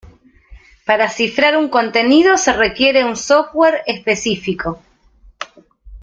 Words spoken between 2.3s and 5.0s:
se requiere un software específico.